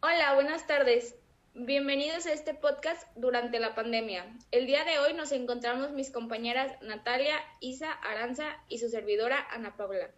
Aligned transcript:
Hola, 0.00 0.34
buenas 0.34 0.66
tardes. 0.66 1.16
Bienvenidos 1.52 2.24
a 2.24 2.32
este 2.32 2.54
podcast 2.54 3.06
durante 3.14 3.60
la 3.60 3.74
pandemia. 3.74 4.24
El 4.52 4.66
día 4.66 4.84
de 4.84 5.00
hoy 5.00 5.12
nos 5.12 5.32
encontramos 5.32 5.90
mis 5.90 6.10
compañeras 6.10 6.80
Natalia, 6.80 7.36
Isa, 7.60 7.92
Aranza 7.92 8.46
y 8.68 8.78
su 8.78 8.88
servidora 8.88 9.46
Ana 9.50 9.76
Paula. 9.76 10.10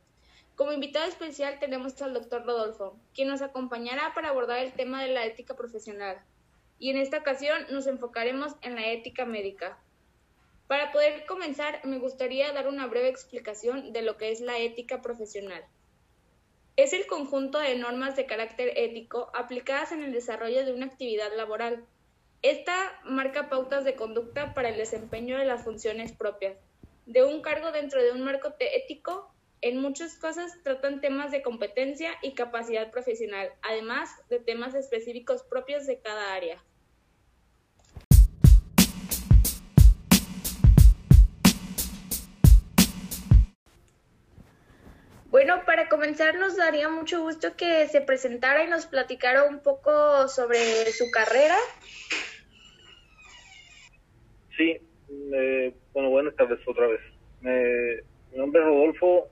Como 0.55 0.71
invitado 0.71 1.07
especial 1.07 1.59
tenemos 1.59 2.01
al 2.03 2.15
doctor 2.15 2.47
Rodolfo, 2.47 2.97
quien 3.13 3.27
nos 3.27 3.43
acompañará 3.43 4.15
para 4.15 4.29
abordar 4.29 4.61
el 4.61 4.73
tema 4.75 5.03
de 5.03 5.13
la 5.13 5.25
ética 5.25 5.57
profesional. 5.57 6.23
Y 6.79 6.91
en 6.91 6.99
esta 6.99 7.19
ocasión 7.19 7.67
nos 7.71 7.89
enfocaremos 7.89 8.55
en 8.63 8.77
la 8.77 8.87
ética 8.93 9.25
médica. 9.25 9.77
Para 10.67 10.93
poder 10.93 11.27
comenzar, 11.27 11.85
me 11.85 11.99
gustaría 11.99 12.53
dar 12.53 12.69
una 12.69 12.87
breve 12.87 13.09
explicación 13.09 13.93
de 13.93 14.03
lo 14.03 14.17
que 14.17 14.31
es 14.31 14.41
la 14.41 14.59
ética 14.59 15.03
profesional. 15.03 15.63
Es 16.77 16.93
el 16.93 17.07
conjunto 17.07 17.59
de 17.59 17.77
normas 17.77 18.17
de 18.17 18.27
carácter 18.27 18.73
ético 18.77 19.31
aplicadas 19.35 19.93
en 19.93 20.03
el 20.03 20.13
desarrollo 20.13 20.65
de 20.65 20.73
una 20.73 20.87
actividad 20.87 21.31
laboral. 21.37 21.85
Esta 22.43 22.99
marca 23.05 23.49
pautas 23.49 23.85
de 23.85 23.95
conducta 23.95 24.55
para 24.55 24.71
el 24.71 24.77
desempeño 24.77 25.39
de 25.39 25.45
las 25.45 25.63
funciones 25.63 26.13
propias 26.13 26.57
de 27.07 27.23
un 27.23 27.43
cargo 27.43 27.71
dentro 27.71 28.03
de 28.03 28.13
un 28.13 28.23
marco 28.23 28.55
ético. 28.59 29.31
En 29.61 29.81
muchas 29.81 30.17
cosas 30.17 30.53
tratan 30.63 31.01
temas 31.01 31.31
de 31.31 31.43
competencia 31.43 32.11
y 32.23 32.35
capacidad 32.35 32.91
profesional, 32.91 33.51
además 33.63 34.11
de 34.29 34.41
temas 34.41 34.75
específicos 34.75 35.43
propios 35.43 35.87
de 35.87 36.01
cada 36.01 36.35
área. 36.35 36.63
Bueno, 45.35 45.63
para 45.67 45.89
comenzar 45.89 46.39
nos 46.39 46.57
daría 46.57 46.89
mucho 46.89 47.21
gusto 47.21 47.57
que 47.57 47.89
se 47.89 48.01
presentara 48.01 48.63
y 48.63 48.69
nos 48.69 48.87
platicara 48.87 49.43
un 49.43 49.59
poco 49.65 50.29
sobre 50.29 50.93
su 50.93 51.11
carrera. 51.11 51.57
Sí, 54.57 54.79
eh, 55.33 55.75
bueno, 55.93 56.11
buenas 56.11 56.37
tardes 56.37 56.61
otra 56.69 56.87
vez. 56.87 57.01
mi 57.41 58.39
nombre 58.39 58.61
es 58.61 58.69
Rodolfo 58.69 59.29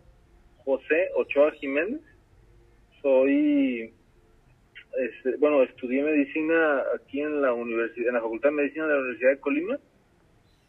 José 0.64 1.10
Ochoa 1.14 1.52
Jiménez. 1.52 2.00
Soy, 3.00 3.94
este, 4.98 5.36
bueno, 5.36 5.62
estudié 5.62 6.02
medicina 6.02 6.82
aquí 6.96 7.20
en 7.20 7.40
la 7.40 7.52
universidad, 7.52 8.08
en 8.08 8.14
la 8.14 8.22
Facultad 8.22 8.48
de 8.48 8.56
Medicina 8.56 8.88
de 8.88 8.92
la 8.92 8.98
Universidad 9.02 9.30
de 9.30 9.38
Colima. 9.38 9.78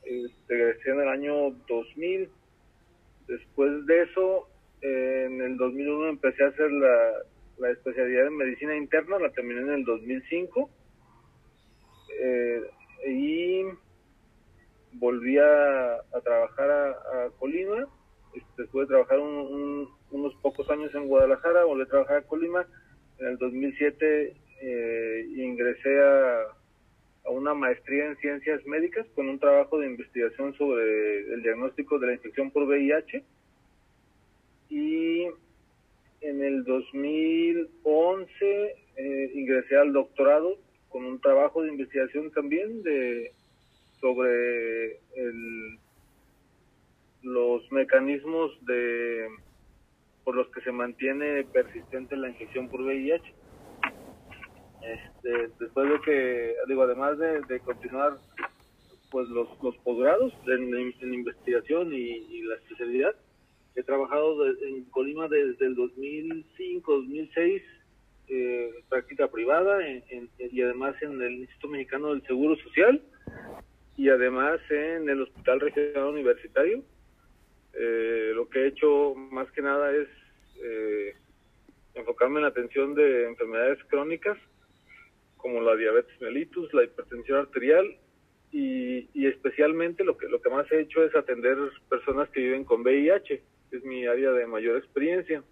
Este, 0.04 0.54
egresé 0.54 0.92
en 0.92 1.02
el 1.02 1.10
año 1.10 1.50
2000. 1.68 2.30
Después 3.26 3.84
de 3.88 4.04
eso 4.04 4.48
en 4.84 5.42
el 5.42 5.58
2001 5.58 6.10
empecé 6.10 6.44
a 6.44 6.48
hacer 6.48 6.70
la, 6.72 7.70
especialidad 7.72 8.28
en 8.28 8.36
medicina 8.36 8.76
interna, 8.76 9.18
la 9.18 9.32
terminé 9.32 9.62
en 9.62 9.70
el 9.70 9.86
2005. 9.86 10.70
Eh, 12.20 12.62
y 13.08 13.64
volví 14.94 15.38
a, 15.38 16.02
trabajar 16.24 16.70
a, 16.70 17.30
Colima. 17.40 17.88
Este, 18.34 18.64
después 18.64 18.88
de 18.88 18.94
trabajar 18.94 19.20
unos 19.20 20.36
pocos 20.42 20.70
años 20.70 20.94
en 20.96 21.08
Guadalajara, 21.08 21.64
volví 21.64 21.84
a 21.84 21.88
trabajar 21.88 22.18
a 22.18 22.28
Colima. 22.28 22.68
En 23.20 23.28
el 23.28 23.38
2007 23.38 24.36
eh, 24.62 25.28
ingresé 25.36 26.02
a, 26.02 26.42
a 27.26 27.30
una 27.30 27.54
maestría 27.54 28.08
en 28.08 28.18
ciencias 28.18 28.66
médicas 28.66 29.08
con 29.16 29.30
un 29.30 29.40
trabajo 29.40 29.80
de 29.80 29.88
investigación 29.88 30.54
sobre 30.56 31.34
el 31.34 31.42
diagnóstico 31.42 32.00
de 32.00 32.08
la 32.08 32.14
infección 32.14 32.52
por 32.52 32.64
VIH 32.64 33.24
y 34.70 35.26
en 36.22 36.44
el 36.44 36.64
2011 36.64 38.76
eh, 38.96 39.32
ingresé 39.34 39.78
al 39.78 39.94
doctorado 39.94 40.58
con 40.90 41.06
un 41.06 41.20
trabajo 41.20 41.62
de 41.62 41.70
investigación 41.70 42.32
también 42.32 42.84
de 42.84 43.32
sobre 44.00 45.00
los 47.24 47.72
mecanismos 47.72 48.52
de 48.66 49.28
por 50.24 50.36
los 50.36 50.48
que 50.50 50.62
se 50.62 50.72
mantiene 50.72 51.44
persistente 51.46 52.16
la 52.16 52.30
infección 52.30 52.70
por 52.70 52.82
VIH. 52.82 53.24
Este, 54.82 55.50
después 55.60 55.90
de 55.90 56.02
que, 56.02 56.56
digo, 56.68 56.84
además 56.84 57.18
de, 57.18 57.60
continuar 57.62 58.18
pues 59.10 59.28
los, 59.30 59.48
los 59.62 59.76
posgrados 59.78 60.34
en, 60.48 61.14
investigación 61.14 61.94
y 61.94 62.42
la 62.44 62.56
especialidad, 62.56 63.16
He 63.76 63.82
trabajado 63.82 64.46
en 64.48 64.86
Colima 64.86 65.28
desde 65.28 65.66
el 65.66 65.76
2005, 65.76 66.92
2006, 66.94 67.64
eh, 68.28 68.72
práctica 68.88 69.30
privada 69.30 69.80
y 70.40 70.62
además 70.62 70.96
en 71.02 71.20
el 71.22 71.34
Instituto 71.40 71.70
Mexicano 71.70 72.10
del 72.10 72.26
Seguro 72.28 72.56
Social 72.58 73.02
y 73.98 74.10
además 74.10 74.60
en 74.70 75.10
el 75.10 75.24
Hospital 75.24 75.60
Regional 75.60 76.10
Universitario. 76.10 76.84
Eh, 77.74 78.32
lo 78.36 78.48
que 78.48 78.60
he 78.60 78.68
hecho 78.68 79.16
más 79.16 79.52
que 79.52 79.64
nada 79.64 79.92
es 79.92 80.08
eh, 80.62 81.16
enfocarme 81.96 82.38
en 82.38 82.44
la 82.44 82.50
atención 82.50 82.94
de 82.94 83.26
enfermedades 83.26 83.84
crónicas 83.86 84.38
como 85.38 85.62
la 85.62 85.76
diabetes 85.76 86.22
mellitus, 86.22 86.72
la 86.74 86.84
hipertensión 86.84 87.40
arterial 87.40 87.98
y, 88.52 89.10
y, 89.14 89.26
especialmente 89.26 90.04
lo 90.04 90.16
que 90.16 90.28
lo 90.28 90.40
que 90.40 90.50
más 90.50 90.72
he 90.72 90.82
hecho 90.82 91.04
es 91.04 91.14
atender 91.16 91.58
personas 91.90 92.30
que 92.30 92.40
viven 92.40 92.64
con 92.64 92.82
VIH 92.82 93.42
es 93.74 93.84
mi 93.84 94.06
área 94.06 94.32
de 94.32 94.46
mayor 94.48 94.78
experiencia. 94.78 95.44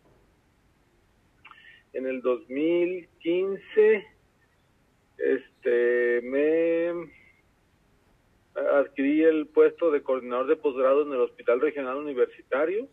En 1.93 2.05
el 2.05 2.21
2015 2.21 4.05
este 5.17 6.21
me 6.23 7.09
adquirí 8.55 9.23
el 9.23 9.47
puesto 9.47 9.91
de 9.91 10.01
coordinador 10.01 10.47
de 10.47 10.55
posgrado 10.55 11.03
en 11.03 11.13
el 11.13 11.21
Hospital 11.21 11.61
Regional 11.61 11.97
Universitario. 11.97 12.87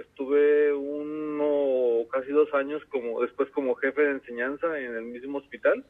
Estuve 0.00 0.72
uno, 0.74 2.06
casi 2.10 2.30
dos 2.30 2.52
años 2.54 2.84
como 2.86 3.22
después 3.22 3.50
como 3.50 3.74
jefe 3.76 4.02
de 4.02 4.12
enseñanza 4.12 4.78
en 4.78 4.94
el 4.94 5.04
mismo 5.04 5.38
hospital 5.38 5.84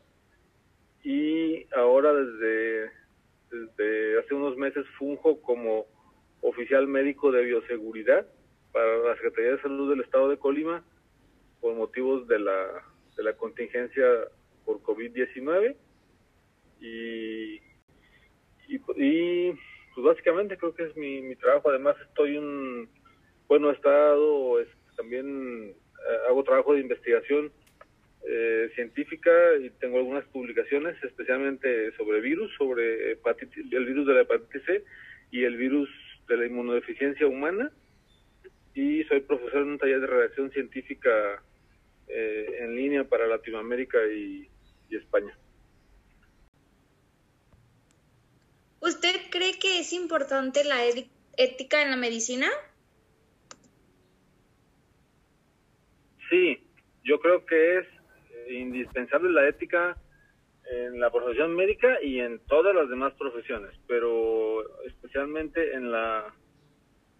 y 1.02 1.66
ahora 1.74 2.12
desde, 2.12 2.90
desde 3.50 4.18
hace 4.20 4.34
unos 4.34 4.56
meses 4.56 4.86
funjo 4.98 5.40
como 5.42 5.86
oficial 6.40 6.86
médico 6.86 7.32
de 7.32 7.44
bioseguridad 7.44 8.26
para 8.72 8.98
la 8.98 9.14
Secretaría 9.14 9.52
de 9.52 9.62
Salud 9.62 9.90
del 9.90 10.00
Estado 10.00 10.28
de 10.28 10.38
Colima 10.38 10.84
por 11.60 11.74
motivos 11.74 12.28
de 12.28 12.38
la, 12.38 12.84
de 13.16 13.22
la 13.22 13.32
contingencia 13.34 14.04
por 14.64 14.80
COVID-19 14.82 15.74
y, 16.80 17.60
y, 18.68 18.78
pues 18.78 20.04
básicamente 20.04 20.56
creo 20.56 20.74
que 20.74 20.84
es 20.84 20.96
mi, 20.96 21.22
mi 21.22 21.34
trabajo. 21.36 21.70
Además 21.70 21.96
estoy 22.08 22.36
un, 22.36 22.88
bueno, 23.48 23.70
estado, 23.70 24.58
también 24.96 25.74
eh, 25.74 26.18
hago 26.28 26.44
trabajo 26.44 26.74
de 26.74 26.80
investigación 26.80 27.50
eh, 28.28 28.70
científica 28.74 29.30
y 29.60 29.70
tengo 29.80 29.98
algunas 29.98 30.24
publicaciones 30.26 31.02
especialmente 31.02 31.92
sobre 31.96 32.20
virus, 32.20 32.52
sobre 32.56 33.12
el 33.12 33.86
virus 33.86 34.06
de 34.06 34.14
la 34.14 34.20
hepatitis 34.20 34.62
C 34.66 34.84
y 35.30 35.44
el 35.44 35.56
virus 35.56 35.88
de 36.28 36.36
la 36.36 36.46
inmunodeficiencia 36.46 37.26
humana 37.26 37.72
y 38.74 39.02
soy 39.04 39.20
profesor 39.20 39.62
en 39.62 39.70
un 39.70 39.78
taller 39.78 40.00
de 40.00 40.06
redacción 40.06 40.50
científica 40.52 41.42
eh, 42.06 42.46
en 42.60 42.76
línea 42.76 43.04
para 43.04 43.26
Latinoamérica 43.26 43.98
y, 44.06 44.48
España. 44.90 45.36
¿Usted 48.80 49.14
cree 49.30 49.58
que 49.58 49.80
es 49.80 49.92
importante 49.92 50.64
la 50.64 50.78
ética 51.36 51.82
en 51.82 51.90
la 51.90 51.96
medicina? 51.96 52.48
Sí, 56.30 56.58
yo 57.04 57.20
creo 57.20 57.44
que 57.44 57.78
es 57.78 57.86
indispensable 58.48 59.30
la 59.30 59.46
ética 59.46 59.98
en 60.70 61.00
la 61.00 61.10
profesión 61.10 61.54
médica 61.54 62.02
y 62.02 62.20
en 62.20 62.40
todas 62.46 62.74
las 62.74 62.88
demás 62.88 63.14
profesiones, 63.14 63.72
pero 63.86 64.80
especialmente 64.84 65.74
en 65.74 65.90
la 65.90 66.34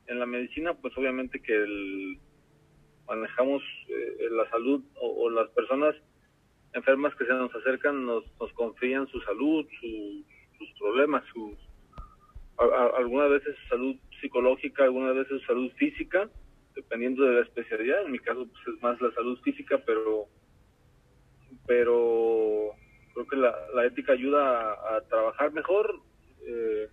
en 0.06 0.18
la 0.18 0.26
medicina, 0.26 0.74
pues 0.74 0.96
obviamente 0.96 1.40
que 1.40 1.54
el, 1.54 2.18
manejamos 3.06 3.62
eh, 3.88 4.28
la 4.30 4.48
salud 4.50 4.82
o, 5.00 5.30
las 5.30 5.48
personas 5.50 5.94
enfermas 6.72 7.14
que 7.16 7.26
se 7.26 7.32
nos 7.32 7.54
acercan 7.54 8.06
nos, 8.06 8.24
nos 8.40 8.52
confían 8.52 9.06
su 9.08 9.20
salud, 9.20 9.66
sus 10.58 10.70
problemas, 10.78 11.24
sus 11.32 11.54
algunas 12.96 13.30
veces 13.30 13.54
su 13.62 13.68
salud 13.68 13.96
psicológica, 14.20 14.84
algunas 14.84 15.14
veces 15.14 15.40
su 15.40 15.46
salud 15.46 15.70
física, 15.76 16.28
dependiendo 16.74 17.24
de 17.24 17.36
la 17.36 17.42
especialidad. 17.42 18.04
En 18.04 18.12
mi 18.12 18.18
caso 18.18 18.46
pues, 18.46 18.76
es 18.76 18.82
más 18.82 19.00
la 19.00 19.12
salud 19.12 19.38
física, 19.42 19.80
pero 19.86 20.26
pero 21.66 22.57
creo 23.12 23.26
que 23.26 23.36
la, 23.36 23.86
ética 23.86 24.12
ayuda 24.12 24.72
a, 24.96 25.00
trabajar 25.08 25.52
mejor 25.52 26.00
eh, 26.46 26.88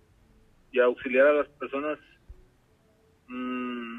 y 0.72 0.80
auxiliar 0.80 1.26
a 1.26 1.32
las 1.32 1.48
personas, 1.50 1.98
mmm, 3.28 3.98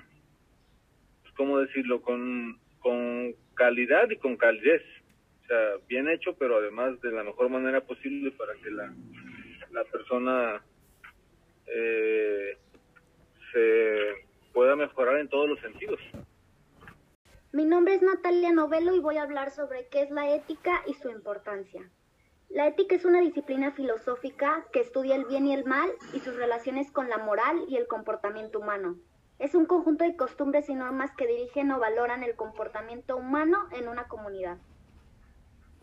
¿cómo 1.36 1.60
decirlo? 1.60 2.02
Con, 2.02 2.60
con 2.80 3.34
calidad 3.56 4.10
y 4.10 4.18
con 4.18 4.38
calidez. 4.38 4.84
O 5.44 5.48
sea, 5.48 5.60
bien 5.88 6.10
hecho, 6.10 6.36
pero 6.38 6.58
además 6.58 7.00
de 7.02 7.12
la 7.12 7.24
mejor 7.24 7.50
manera 7.50 7.82
posible 7.82 8.32
para 8.32 8.54
que 8.56 8.70
la, 8.70 8.94
la 9.72 9.84
persona 9.86 10.62
eh, 11.68 12.58
se 13.54 14.28
pueda 14.54 14.76
mejorar 14.76 15.18
en 15.20 15.30
todos 15.30 15.50
los 15.50 15.60
sentidos. 15.60 16.00
Mi 17.54 17.66
nombre 17.66 17.96
es 17.96 18.02
Natalia 18.02 18.52
Novelo 18.52 18.96
y 18.96 19.00
voy 19.00 19.18
a 19.18 19.24
hablar 19.24 19.52
sobre 19.52 19.88
qué 19.88 20.02
es 20.02 20.12
la 20.12 20.34
ética 20.36 20.84
y 20.86 20.94
su 20.96 21.10
importancia. 21.10 21.90
La 22.58 22.66
ética 22.66 22.96
es 22.96 23.06
una 23.06 23.22
disciplina 23.22 23.72
filosófica 23.72 24.66
que 24.74 24.80
estudia 24.80 25.16
el 25.16 25.26
bien 25.26 25.46
y 25.46 25.54
el 25.54 25.64
mal 25.64 25.92
y 26.12 26.22
sus 26.22 26.36
relaciones 26.36 26.92
con 26.92 27.08
la 27.08 27.20
moral 27.20 27.66
y 27.68 27.76
el 27.76 27.86
comportamiento 27.86 28.58
humano. 28.58 28.96
Es 29.38 29.54
un 29.54 29.68
conjunto 29.68 30.04
de 30.04 30.16
costumbres 30.16 30.68
y 30.68 30.74
normas 30.74 31.12
que 31.16 31.28
dirigen 31.28 31.70
o 31.72 31.80
valoran 31.80 32.24
el 32.24 32.36
comportamiento 32.36 33.16
humano 33.16 33.68
en 33.74 33.88
una 33.88 34.08
comunidad. 34.08 34.58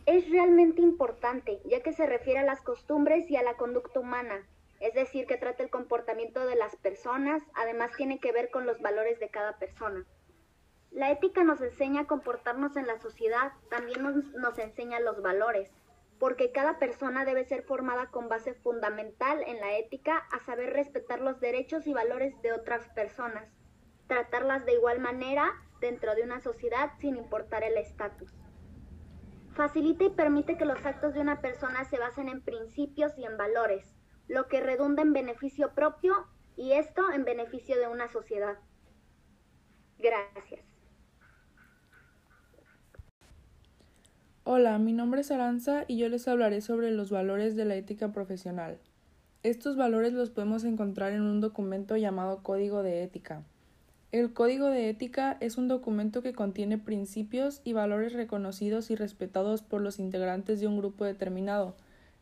Es 0.07 0.29
realmente 0.31 0.83
importante, 0.83 1.61
ya 1.65 1.81
que 1.81 1.93
se 1.93 2.07
refiere 2.09 2.41
a 2.41 2.45
las 2.45 2.61
costumbres 2.61 3.31
y 3.31 3.37
a 3.37 3.45
la 3.45 3.57
conducta 3.57 4.01
humana, 4.01 4.45
es 4.81 4.95
decir, 4.95 5.29
que 5.29 5.37
trata 5.37 5.63
el 5.63 5.71
comportamiento 5.71 6.45
de 6.45 6.57
las 6.57 6.75
personas, 6.75 7.41
además 7.55 7.93
tiene 7.97 8.19
que 8.19 8.33
ver 8.33 8.51
con 8.51 8.67
los 8.67 8.81
valores 8.83 9.21
de 9.21 9.29
cada 9.29 9.59
persona. 9.59 10.05
La 10.91 11.13
ética 11.13 11.45
nos 11.45 11.61
enseña 11.61 12.01
a 12.01 12.07
comportarnos 12.09 12.77
en 12.77 12.89
la 12.89 12.99
sociedad, 12.99 13.53
también 13.71 14.03
nos, 14.03 14.17
nos 14.35 14.59
enseña 14.59 14.99
los 14.99 15.23
valores, 15.23 15.71
porque 16.25 16.53
cada 16.53 16.79
persona 16.79 17.27
debe 17.27 17.45
ser 17.45 17.65
formada 17.65 18.07
con 18.07 18.31
base 18.31 18.55
fundamental 18.55 19.45
en 19.47 19.61
la 19.61 19.77
ética 19.77 20.27
a 20.33 20.43
saber 20.47 20.73
respetar 20.73 21.21
los 21.21 21.39
derechos 21.39 21.87
y 21.87 21.93
valores 21.93 22.41
de 22.41 22.55
otras 22.55 22.89
personas, 22.95 23.47
tratarlas 24.07 24.65
de 24.65 24.73
igual 24.73 25.01
manera 25.01 25.53
dentro 25.83 26.15
de 26.15 26.23
una 26.23 26.41
sociedad 26.41 26.93
sin 26.99 27.17
importar 27.17 27.63
el 27.63 27.77
estatus. 27.77 28.33
Facilita 29.53 30.05
y 30.05 30.09
permite 30.09 30.57
que 30.57 30.65
los 30.65 30.87
actos 30.87 31.13
de 31.13 31.21
una 31.21 31.43
persona 31.43 31.85
se 31.85 31.99
basen 31.99 32.31
en 32.31 32.41
principios 32.41 33.13
y 33.19 33.27
en 33.27 33.37
valores, 33.37 33.95
lo 34.27 34.49
que 34.49 34.63
redunda 34.63 35.03
en 35.03 35.13
beneficio 35.13 35.75
propio 35.75 36.27
y 36.57 36.73
esto 36.73 37.03
en 37.13 37.27
beneficio 37.27 37.79
de 37.79 37.89
una 37.89 38.09
sociedad. 38.09 38.57
Gracias. 39.99 40.74
Hola, 44.47 44.79
mi 44.79 44.93
nombre 44.93 45.23
es 45.23 45.31
Aranza 45.31 45.87
y 45.89 45.97
yo 45.97 46.09
les 46.11 46.29
hablaré 46.29 46.61
sobre 46.61 46.91
los 46.91 47.11
valores 47.11 47.57
de 47.57 47.65
la 47.65 47.77
ética 47.77 48.13
profesional. 48.13 48.79
Estos 49.43 49.77
valores 49.77 50.13
los 50.13 50.29
podemos 50.29 50.65
encontrar 50.65 51.13
en 51.13 51.23
un 51.23 51.41
documento 51.41 51.97
llamado 51.97 52.43
Código 52.43 52.83
de 52.83 53.03
Ética. 53.03 53.43
El 54.13 54.35
Código 54.35 54.67
de 54.67 54.91
Ética 54.91 55.39
es 55.41 55.57
un 55.57 55.67
documento 55.67 56.23
que 56.23 56.35
contiene 56.35 56.77
principios 56.77 57.63
y 57.65 57.73
valores 57.73 58.13
reconocidos 58.13 58.91
y 58.91 58.97
respetados 58.97 59.63
por 59.63 59.81
los 59.81 59.99
integrantes 59.99 60.61
de 60.61 60.67
un 60.67 60.77
grupo 60.77 61.07
determinado, 61.07 61.75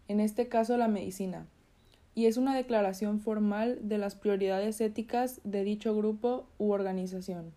en 0.06 0.20
este 0.20 0.46
caso 0.46 0.76
la 0.76 0.86
medicina 0.86 1.46
y 2.14 2.26
es 2.26 2.36
una 2.36 2.54
declaración 2.54 3.20
formal 3.20 3.78
de 3.82 3.98
las 3.98 4.14
prioridades 4.14 4.80
éticas 4.80 5.40
de 5.44 5.64
dicho 5.64 5.96
grupo 5.96 6.46
u 6.58 6.72
organización. 6.72 7.52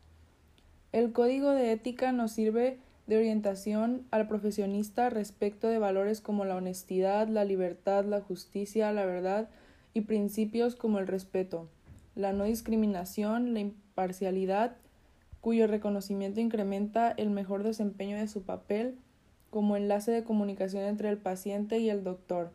El 0.92 1.12
código 1.12 1.52
de 1.52 1.72
ética 1.72 2.12
nos 2.12 2.32
sirve 2.32 2.80
de 3.08 3.18
orientación 3.18 4.06
al 4.12 4.28
profesionista 4.28 5.10
respecto 5.10 5.68
de 5.68 5.78
valores 5.78 6.22
como 6.22 6.46
la 6.46 6.56
honestidad, 6.56 7.28
la 7.28 7.46
libertad, 7.46 8.06
la 8.06 8.22
justicia, 8.22 8.92
la 8.92 9.06
verdad 9.06 9.50
y 9.94 10.02
principios 10.02 10.76
como 10.76 11.00
el 11.00 11.08
respeto, 11.08 11.70
la 12.16 12.34
no 12.34 12.46
discriminación, 12.46 13.54
la 13.54 13.60
imparcialidad, 13.62 14.76
cuyo 15.42 15.68
reconocimiento 15.68 16.40
incrementa 16.40 17.12
el 17.12 17.30
mejor 17.30 17.64
desempeño 17.64 18.18
de 18.18 18.28
su 18.28 18.44
papel 18.44 18.98
como 19.52 19.78
enlace 19.78 20.12
de 20.12 20.24
comunicación 20.24 20.84
entre 20.84 21.10
el 21.10 21.18
paciente 21.18 21.80
y 21.80 21.90
el 21.90 22.04
doctor 22.04 22.52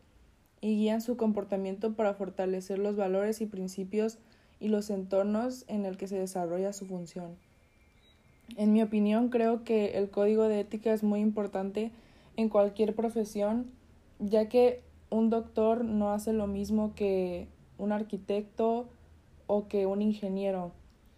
y 0.61 0.76
guían 0.76 1.00
su 1.00 1.17
comportamiento 1.17 1.94
para 1.94 2.14
fortalecer 2.14 2.79
los 2.79 2.97
valores 2.97 3.41
y 3.41 3.47
principios 3.47 4.19
y 4.58 4.69
los 4.69 4.91
entornos 4.91 5.64
en 5.69 5.87
el 5.87 5.97
que 5.97 6.06
se 6.06 6.19
desarrolla 6.19 6.73
su 6.73 6.87
función. 6.87 7.37
En 8.56 8.73
mi 8.73 8.82
opinión, 8.82 9.29
creo 9.29 9.64
que 9.64 9.99
el 9.99 10.11
código 10.11 10.49
de 10.49 10.61
ética 10.61 10.93
es 10.93 11.02
muy 11.02 11.20
importante 11.20 11.91
en 12.37 12.49
cualquier 12.49 12.94
profesión, 12.94 13.70
ya 14.19 14.49
que 14.49 14.82
un 15.11 15.31
doctor 15.31 15.85
no 15.85 16.12
hace 16.12 16.32
lo 16.32 16.47
mismo 16.47 16.94
que 16.94 17.49
un 17.79 17.93
arquitecto 17.93 18.88
o 19.47 19.69
que 19.69 19.87
un 19.87 20.02
ingeniero. 20.02 20.73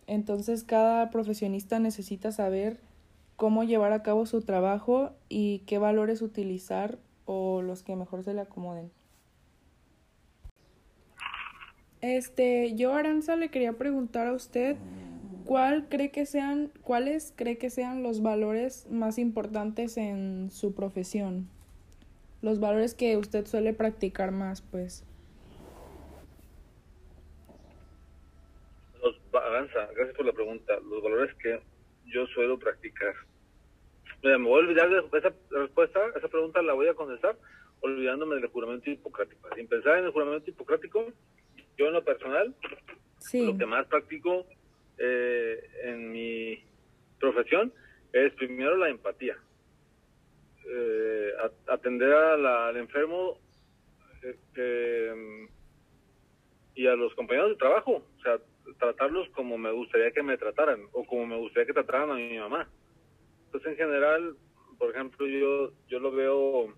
Entonces, 0.06 0.64
cada 0.64 1.10
profesionista 1.10 1.78
necesita 1.78 2.32
saber 2.32 2.80
cómo 3.36 3.64
llevar 3.64 3.92
a 3.92 4.02
cabo 4.02 4.26
su 4.26 4.42
trabajo 4.42 5.10
y 5.28 5.60
qué 5.60 5.78
valores 5.78 6.22
utilizar 6.22 6.98
o 7.24 7.62
los 7.62 7.82
que 7.82 7.96
mejor 7.96 8.22
se 8.22 8.34
le 8.34 8.40
acomoden. 8.40 8.90
Este, 12.00 12.74
yo 12.74 12.94
Aranza 12.94 13.36
le 13.36 13.48
quería 13.48 13.74
preguntar 13.74 14.26
a 14.26 14.32
usted 14.32 14.76
cuál 15.52 15.86
cree 15.90 16.10
que 16.10 16.24
sean, 16.24 16.72
cuáles 16.80 17.34
cree 17.36 17.58
que 17.58 17.68
sean 17.68 18.02
los 18.02 18.22
valores 18.22 18.86
más 18.90 19.18
importantes 19.18 19.98
en 19.98 20.48
su 20.50 20.74
profesión. 20.74 21.46
Los 22.40 22.58
valores 22.58 22.94
que 22.94 23.18
usted 23.18 23.44
suele 23.44 23.74
practicar 23.74 24.30
más, 24.32 24.62
pues. 24.62 25.04
Los 29.02 29.14
Aranza, 29.34 29.90
gracias 29.94 30.16
por 30.16 30.24
la 30.24 30.32
pregunta. 30.32 30.72
Los 30.88 31.02
valores 31.02 31.34
que 31.34 31.60
yo 32.06 32.26
suelo 32.28 32.58
practicar. 32.58 33.14
Mira, 34.22 34.38
me 34.38 34.48
voy 34.48 34.62
a 34.62 34.64
olvidar 34.64 34.88
de 34.88 35.18
esa 35.18 35.34
respuesta, 35.50 36.00
esa 36.16 36.28
pregunta 36.28 36.62
la 36.62 36.72
voy 36.72 36.88
a 36.88 36.94
contestar 36.94 37.36
olvidándome 37.82 38.36
del 38.36 38.46
juramento 38.46 38.90
hipocrático. 38.90 39.50
Sin 39.54 39.68
pensar 39.68 39.98
en 39.98 40.06
el 40.06 40.12
juramento 40.12 40.48
hipocrático, 40.48 41.12
yo 41.76 41.88
en 41.88 41.92
lo 41.92 42.02
personal, 42.02 42.54
lo 43.34 43.58
que 43.58 43.66
más 43.66 43.86
practico 43.88 44.46
eh, 45.04 45.68
en 45.82 46.12
mi 46.12 46.62
profesión 47.18 47.72
es 48.12 48.32
primero 48.34 48.76
la 48.76 48.88
empatía. 48.88 49.36
Eh, 50.64 51.32
atender 51.66 52.12
al 52.12 52.76
enfermo 52.76 53.38
eh, 54.54 55.46
y 56.74 56.86
a 56.86 56.94
los 56.94 57.12
compañeros 57.14 57.50
de 57.50 57.56
trabajo, 57.56 58.04
o 58.16 58.22
sea, 58.22 58.38
tratarlos 58.78 59.28
como 59.30 59.58
me 59.58 59.72
gustaría 59.72 60.12
que 60.12 60.22
me 60.22 60.38
trataran 60.38 60.86
o 60.92 61.04
como 61.04 61.26
me 61.26 61.36
gustaría 61.36 61.66
que 61.66 61.72
trataran 61.72 62.12
a 62.12 62.14
mi 62.14 62.38
mamá. 62.38 62.68
Entonces, 63.46 63.72
en 63.72 63.76
general, 63.76 64.36
por 64.78 64.90
ejemplo, 64.90 65.26
yo 65.26 65.72
yo 65.88 65.98
lo 65.98 66.12
veo, 66.12 66.74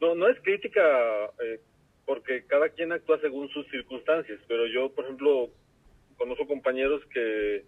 no 0.00 0.14
no 0.14 0.28
es 0.28 0.40
crítica 0.40 1.26
eh, 1.44 1.60
porque 2.06 2.46
cada 2.46 2.70
quien 2.70 2.92
actúa 2.92 3.20
según 3.20 3.48
sus 3.50 3.66
circunstancias, 3.68 4.40
pero 4.48 4.66
yo, 4.66 4.90
por 4.92 5.04
ejemplo, 5.04 5.50
conozco 6.22 6.46
compañeros 6.46 7.02
que 7.12 7.64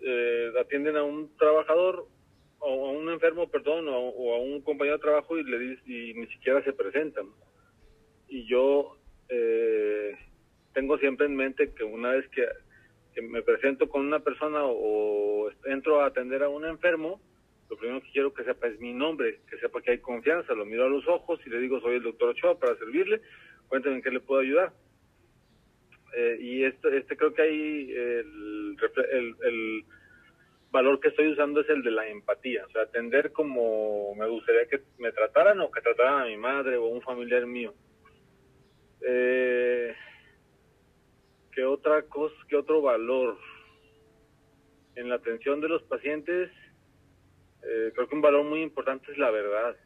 eh, 0.00 0.52
atienden 0.58 0.96
a 0.96 1.04
un 1.04 1.36
trabajador 1.36 2.08
o 2.58 2.88
a 2.88 2.90
un 2.90 3.08
enfermo, 3.08 3.48
perdón, 3.48 3.86
o, 3.88 4.34
a 4.34 4.38
un 4.40 4.62
compañero 4.62 4.96
de 4.96 5.02
trabajo 5.02 5.38
y 5.38 5.44
le 5.44 5.78
y 5.86 6.14
ni 6.14 6.26
siquiera 6.26 6.64
se 6.64 6.72
presentan. 6.72 7.26
Y 8.28 8.48
yo 8.48 8.96
eh, 9.28 10.16
tengo 10.74 10.98
siempre 10.98 11.26
en 11.26 11.36
mente 11.36 11.72
que 11.72 11.84
una 11.84 12.10
vez 12.10 12.28
que, 12.30 12.48
me 13.22 13.42
presento 13.42 13.88
con 13.88 14.04
una 14.04 14.18
persona 14.18 14.60
o 14.64 15.48
entro 15.64 16.00
a 16.00 16.06
atender 16.06 16.42
a 16.42 16.48
un 16.48 16.66
enfermo, 16.66 17.20
lo 17.70 17.76
primero 17.78 18.02
que 18.02 18.10
quiero 18.10 18.34
que 18.34 18.44
sepa 18.44 18.66
es 18.66 18.78
mi 18.80 18.92
nombre, 18.92 19.38
que 19.48 19.56
sepa 19.58 19.80
que 19.80 19.92
hay 19.92 19.98
confianza, 19.98 20.52
lo 20.52 20.66
miro 20.66 20.84
a 20.84 20.90
los 20.90 21.06
ojos 21.06 21.40
y 21.46 21.48
le 21.50 21.60
digo 21.60 21.80
soy 21.80 21.94
el 21.94 22.02
doctor 22.02 22.30
Ochoa 22.30 22.58
para 22.58 22.76
servirle, 22.76 23.22
cuénteme 23.68 23.96
en 23.96 24.02
qué 24.02 24.10
le 24.10 24.20
puedo 24.20 24.40
ayudar. 24.42 24.72
Eh, 26.18 26.38
y 26.40 26.64
este, 26.64 26.96
este 26.96 27.14
creo 27.14 27.34
que 27.34 27.42
hay 27.42 27.92
el, 27.92 28.76
el, 29.42 29.84
valor 30.70 30.98
que 30.98 31.08
estoy 31.08 31.28
usando 31.28 31.60
es 31.60 31.68
el 31.68 31.82
de 31.82 31.90
la 31.90 32.08
empatía, 32.08 32.64
o 32.66 32.70
sea, 32.70 32.82
atender 32.82 33.32
como 33.32 34.14
me 34.14 34.26
gustaría 34.26 34.66
que 34.66 34.82
me 34.98 35.12
trataran 35.12 35.60
o 35.60 35.70
que 35.70 35.82
trataran 35.82 36.22
a 36.22 36.24
mi 36.24 36.36
madre 36.38 36.76
o 36.78 36.86
un 36.86 37.02
familiar 37.02 37.46
mío. 37.46 37.74
Eh, 39.02 39.94
¿Qué 41.52 41.64
otra 41.64 42.02
cosa, 42.02 42.34
qué 42.48 42.56
otro 42.56 42.80
valor? 42.80 43.38
En 44.94 45.10
la 45.10 45.16
atención 45.16 45.60
de 45.60 45.68
los 45.68 45.82
pacientes, 45.82 46.50
eh, 47.62 47.92
creo 47.94 48.08
que 48.08 48.14
un 48.14 48.22
valor 48.22 48.44
muy 48.44 48.62
importante 48.62 49.12
es 49.12 49.18
la 49.18 49.30
verdad. 49.30 49.76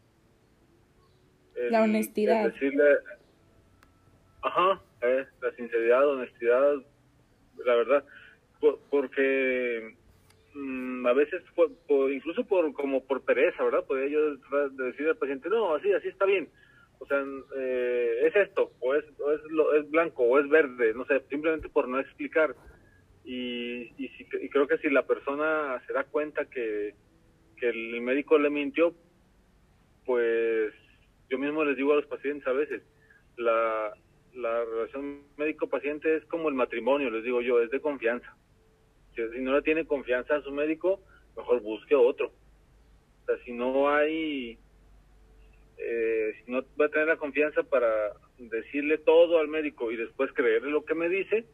la 1.70 1.82
honestidad. 1.82 2.52
decirle, 2.52 2.84
ajá, 4.42 4.80
eh, 5.02 5.26
la 5.40 5.50
sinceridad, 5.52 6.08
honestidad, 6.08 6.74
la 7.64 7.74
verdad, 7.74 8.04
porque 8.90 9.94
mm, 10.54 11.06
a 11.06 11.12
veces, 11.12 11.42
incluso 12.10 12.44
por 12.44 12.72
como 12.74 13.04
por 13.04 13.24
pereza, 13.24 13.64
¿verdad? 13.64 13.84
Podría 13.86 14.08
yo 14.08 14.36
decirle 14.72 15.10
al 15.10 15.16
paciente, 15.16 15.48
no, 15.48 15.74
así, 15.74 15.92
así 15.92 16.08
está 16.08 16.26
bien. 16.26 16.48
o 16.98 17.06
sea, 17.06 17.24
eh, 17.56 18.26
es 18.26 18.36
esto, 18.36 18.72
o 18.80 18.94
es, 18.94 19.04
o 19.18 19.32
es, 19.32 19.40
lo, 19.50 19.74
es 19.74 19.90
blanco, 19.90 20.24
o 20.24 20.38
es 20.38 20.48
verde, 20.48 20.92
no 20.94 21.06
sé, 21.06 21.20
simplemente 21.30 21.68
por 21.68 21.88
no 21.88 21.98
explicar. 21.98 22.54
Y, 23.24 23.92
y, 23.96 24.08
si, 24.16 24.26
y 24.40 24.48
creo 24.48 24.66
que 24.66 24.78
si 24.78 24.90
la 24.90 25.06
persona 25.06 25.82
se 25.86 25.92
da 25.92 26.04
cuenta 26.04 26.46
que, 26.46 26.94
que 27.56 27.68
el 27.68 28.00
médico 28.02 28.38
le 28.38 28.50
mintió, 28.50 28.94
pues 30.04 30.74
yo 31.30 31.38
mismo 31.38 31.64
les 31.64 31.76
digo 31.76 31.92
a 31.92 31.96
los 31.96 32.06
pacientes 32.06 32.46
a 32.46 32.52
veces, 32.52 32.82
la, 33.36 33.94
la 34.34 34.64
relación 34.64 35.22
médico-paciente 35.36 36.16
es 36.16 36.24
como 36.26 36.48
el 36.48 36.54
matrimonio, 36.54 37.10
les 37.10 37.24
digo 37.24 37.40
yo, 37.40 37.60
es 37.60 37.70
de 37.70 37.80
confianza. 37.80 38.36
Si, 39.14 39.22
no 39.40 39.54
le 39.54 39.62
tiene 39.62 39.86
confianza 39.86 40.36
a 40.36 40.42
su 40.42 40.52
médico, 40.52 41.00
mejor 41.36 41.60
busque 41.60 41.94
otro. 41.94 42.32
O 43.22 43.26
sea, 43.26 43.36
si 43.44 43.52
no 43.52 43.90
hay, 43.90 44.58
eh, 45.78 46.32
si 46.38 46.50
no 46.50 46.62
va 46.80 46.86
a 46.86 46.90
tener 46.90 47.08
la 47.08 47.16
confianza 47.16 47.62
para 47.62 48.12
decirle 48.38 48.98
todo 48.98 49.38
al 49.38 49.48
médico 49.48 49.90
y 49.90 49.96
después 49.96 50.32
creerle 50.32 50.70
lo 50.70 50.84
que 50.84 50.94
me 50.94 51.08
dice, 51.08 51.44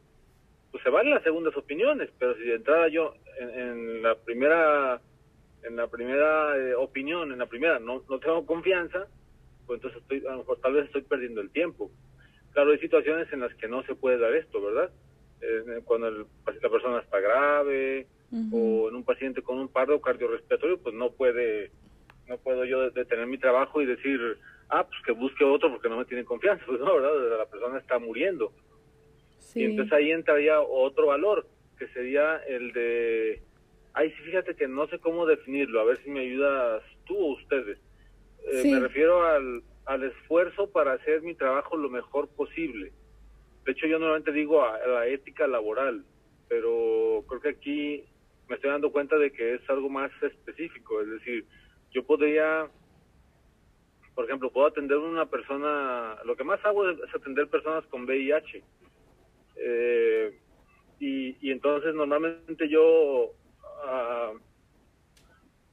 pues 0.71 0.83
se 0.83 0.89
valen 0.89 1.13
las 1.13 1.23
segundas 1.23 1.55
opiniones, 1.57 2.09
pero 2.19 2.35
si 2.35 2.43
de 2.43 2.55
entrada 2.55 2.87
yo 2.89 3.15
en, 3.39 3.49
en 3.49 4.03
la 4.03 4.15
primera 4.15 5.01
en 5.63 5.75
la 5.75 5.87
primera 5.87 6.57
eh, 6.57 6.75
opinión, 6.75 7.31
en 7.31 7.39
la 7.39 7.45
primera 7.45 7.79
no, 7.79 8.03
no 8.09 8.19
tengo 8.19 8.45
confianza, 8.45 9.07
pues 9.65 9.77
entonces 9.77 10.01
estoy, 10.01 10.25
a 10.25 10.31
lo 10.31 10.37
mejor 10.39 10.59
tal 10.59 10.73
vez 10.73 10.85
estoy 10.85 11.01
perdiendo 11.01 11.41
el 11.41 11.49
tiempo. 11.51 11.91
Claro, 12.57 12.71
hay 12.71 12.79
situaciones 12.79 13.31
en 13.31 13.41
las 13.41 13.53
que 13.53 13.67
no 13.67 13.83
se 13.83 13.93
puede 13.93 14.17
dar 14.17 14.33
esto, 14.33 14.59
¿verdad? 14.59 14.89
Eh, 15.41 15.81
cuando 15.85 16.07
el, 16.07 16.25
la 16.59 16.69
persona 16.71 17.01
está 17.01 17.19
grave 17.19 18.07
uh 18.31 18.35
-huh. 18.35 18.49
o 18.51 18.89
en 18.89 18.95
un 18.95 19.03
paciente 19.03 19.43
con 19.43 19.59
un 19.59 19.67
paro 19.67 20.01
cardiorrespiratorio, 20.01 20.79
pues 20.79 20.95
no 20.95 21.11
puede, 21.11 21.69
no 22.25 22.39
puedo 22.39 22.65
yo 22.65 22.89
detener 22.89 23.27
mi 23.27 23.37
trabajo 23.37 23.79
y 23.79 23.85
decir, 23.85 24.39
ah, 24.69 24.87
pues 24.87 24.99
que 25.05 25.11
busque 25.11 25.43
otro 25.43 25.69
porque 25.69 25.87
no 25.87 25.97
me 25.97 26.05
tiene 26.05 26.25
confianza, 26.25 26.65
pues 26.65 26.79
no, 26.79 26.95
¿verdad? 26.95 27.37
La 27.37 27.45
persona 27.45 27.77
está 27.77 27.99
muriendo. 27.99 28.51
Sí. 29.37 29.59
Y 29.59 29.65
entonces 29.65 29.93
ahí 29.93 30.09
entraría 30.09 30.59
otro 30.59 31.05
valor, 31.05 31.45
que 31.77 31.87
sería 31.89 32.37
el 32.37 32.73
de, 32.73 33.39
ay, 33.93 34.09
sí, 34.13 34.23
fíjate 34.23 34.55
que 34.55 34.67
no 34.67 34.87
sé 34.87 34.97
cómo 34.97 35.27
definirlo, 35.27 35.79
a 35.79 35.85
ver 35.85 35.97
si 35.97 36.09
me 36.09 36.21
ayudas 36.21 36.81
tú 37.05 37.15
o 37.19 37.33
ustedes. 37.33 37.77
Eh, 38.51 38.61
sí. 38.63 38.71
Me 38.71 38.79
refiero 38.79 39.23
al, 39.23 39.61
al 39.87 40.03
esfuerzo 40.03 40.69
para 40.69 40.93
hacer 40.93 41.21
mi 41.21 41.33
trabajo 41.33 41.77
lo 41.77 41.89
mejor 41.89 42.27
posible. 42.27 42.91
De 43.65 43.71
hecho, 43.71 43.87
yo 43.87 43.99
normalmente 43.99 44.33
digo 44.33 44.63
a, 44.63 44.77
la 44.85 45.07
ética 45.07 45.47
laboral, 45.47 46.05
pero 46.49 47.23
creo 47.27 47.41
que 47.41 47.49
aquí 47.49 48.03
me 48.49 48.55
estoy 48.55 48.69
dando 48.69 48.91
cuenta 48.91 49.17
de 49.17 49.31
que 49.31 49.55
es 49.55 49.69
algo 49.69 49.89
más 49.89 50.11
específico. 50.21 51.01
Es 51.01 51.09
decir, 51.09 51.45
yo 51.91 52.05
podría, 52.05 52.69
por 54.13 54.25
ejemplo, 54.25 54.51
puedo 54.51 54.67
atender 54.67 54.97
una 54.97 55.25
persona, 55.25 56.17
lo 56.25 56.35
que 56.35 56.43
más 56.43 56.63
hago 56.65 56.89
es 56.89 57.15
atender 57.15 57.47
personas 57.47 57.85
con 57.87 58.03
VIH. 58.03 58.63
Eh, 59.55 60.37
y, 60.99 61.47
y, 61.47 61.51
entonces 61.51 61.95
normalmente 61.95 62.67
yo, 62.67 63.31
uh, 63.31 64.37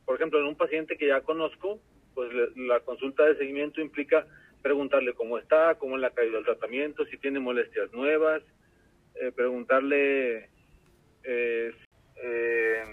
por 0.04 0.14
ejemplo, 0.14 0.38
en 0.38 0.46
un 0.46 0.56
paciente 0.56 0.96
que 0.96 1.08
ya 1.08 1.20
conozco, 1.22 1.80
pues 2.14 2.30
la 2.56 2.80
consulta 2.80 3.24
de 3.24 3.36
seguimiento 3.36 3.80
implica 3.80 4.26
preguntarle 4.62 5.12
cómo 5.12 5.38
está, 5.38 5.74
cómo 5.74 5.96
le 5.98 6.06
ha 6.06 6.10
caído 6.10 6.38
el 6.38 6.44
tratamiento, 6.44 7.04
si 7.06 7.18
tiene 7.18 7.38
molestias 7.38 7.92
nuevas, 7.92 8.42
eh, 9.14 9.30
preguntarle 9.30 10.48
eh, 11.22 11.74
eh, 12.16 12.84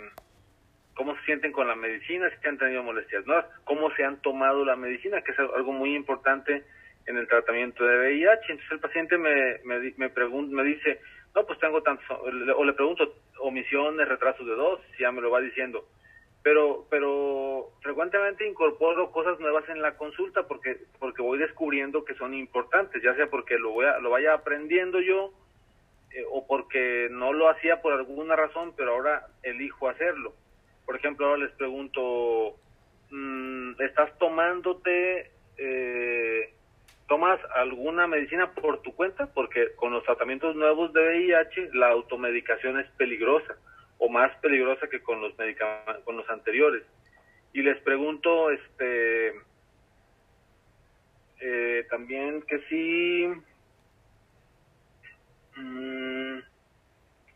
cómo 0.94 1.16
se 1.16 1.26
sienten 1.26 1.52
con 1.52 1.68
la 1.68 1.76
medicina, 1.76 2.30
si 2.30 2.48
han 2.48 2.58
tenido 2.58 2.84
molestias 2.84 3.26
nuevas, 3.26 3.46
cómo 3.64 3.90
se 3.96 4.04
han 4.04 4.22
tomado 4.22 4.66
la 4.66 4.76
medicina, 4.76 5.22
que 5.22 5.32
es 5.32 5.40
algo 5.40 5.72
muy 5.72 5.96
importante 5.96 6.64
en 7.06 7.18
el 7.18 7.28
tratamiento 7.28 7.86
de 7.86 7.98
VIH. 7.98 8.42
Entonces 8.50 8.72
el 8.72 8.80
paciente 8.80 9.18
me, 9.18 9.60
me, 9.64 9.94
me, 9.98 10.10
me 10.10 10.64
dice, 10.64 11.00
no, 11.34 11.46
pues 11.46 11.58
tengo 11.60 11.82
tantos, 11.82 12.06
o 12.20 12.66
le 12.66 12.74
pregunto 12.74 13.16
omisiones, 13.40 14.08
retrasos 14.08 14.46
de 14.46 14.56
dosis, 14.56 14.98
ya 15.00 15.12
me 15.12 15.22
lo 15.22 15.32
va 15.32 15.40
diciendo 15.40 15.88
pero 16.44 16.88
pero 16.90 17.70
frecuentemente 17.82 18.48
incorporo 18.48 19.12
cosas 19.12 19.40
nuevas 19.40 19.68
en 19.70 19.82
la 19.82 19.96
consulta 19.96 20.48
porque 20.48 20.78
porque 21.00 21.22
voy 21.22 21.38
descubriendo 21.38 22.04
que 22.04 22.16
son 22.16 22.34
importantes 22.34 23.02
ya 23.04 23.16
sea 23.16 23.28
porque 23.28 23.60
lo 23.60 23.72
voy 23.72 23.86
a, 23.86 24.00
lo 24.00 24.10
vaya 24.10 24.34
aprendiendo 24.34 25.00
yo 25.02 25.32
eh, 26.12 26.26
o 26.32 26.46
porque 26.48 27.10
no 27.12 27.32
lo 27.34 27.50
hacía 27.50 27.82
por 27.82 27.94
alguna 27.94 28.36
razón 28.36 28.74
pero 28.76 28.94
ahora 28.94 29.28
elijo 29.44 29.88
hacerlo. 29.88 30.34
Por 30.86 30.96
ejemplo 30.96 31.28
ahora 31.28 31.46
les 31.46 31.52
pregunto 31.54 32.56
mmm, 33.12 33.80
estás 33.80 34.18
tomándote 34.18 35.32
eh, 35.58 36.54
tomas 37.08 37.40
alguna 37.56 38.08
medicina 38.08 38.52
por 38.52 38.82
tu 38.82 38.96
cuenta 38.96 39.28
porque 39.32 39.76
con 39.76 39.94
los 39.94 40.04
tratamientos 40.06 40.56
nuevos 40.56 40.92
de 40.92 41.02
VIH 41.02 41.70
la 41.74 41.90
automedicación 41.90 42.80
es 42.80 42.90
peligrosa 42.98 43.58
o 44.04 44.10
más 44.10 44.36
peligrosa 44.38 44.88
que 44.90 45.04
con 45.04 45.22
los 45.22 45.38
medicamentos, 45.38 46.04
con 46.04 46.18
los 46.18 46.28
anteriores. 46.28 46.84
Y 47.54 47.62
les 47.62 47.80
pregunto, 47.84 48.50
este, 48.50 49.34
eh, 51.40 51.86
también 51.88 52.42
que 52.42 52.60
si 52.68 53.28
mmm, 55.56 56.40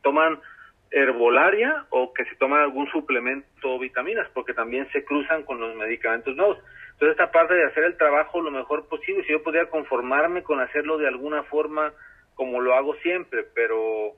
toman 0.01 0.41
herbolaria 0.89 1.85
o 1.91 2.11
que 2.13 2.25
si 2.25 2.35
toman 2.37 2.61
algún 2.61 2.89
suplemento 2.89 3.75
o 3.75 3.77
vitaminas, 3.77 4.27
porque 4.33 4.55
también 4.55 4.89
se 4.91 5.05
cruzan 5.05 5.43
con 5.43 5.59
los 5.59 5.75
medicamentos 5.75 6.35
nuevos. 6.35 6.57
Entonces 6.93 7.11
esta 7.11 7.31
parte 7.31 7.53
de 7.53 7.65
hacer 7.65 7.83
el 7.83 7.97
trabajo 7.97 8.41
lo 8.41 8.49
mejor 8.49 8.87
posible, 8.87 9.23
si 9.25 9.33
yo 9.33 9.43
podría 9.43 9.69
conformarme 9.69 10.41
con 10.41 10.59
hacerlo 10.59 10.97
de 10.97 11.07
alguna 11.07 11.43
forma 11.43 11.93
como 12.33 12.59
lo 12.59 12.73
hago 12.73 12.95
siempre, 13.03 13.45
pero 13.53 14.13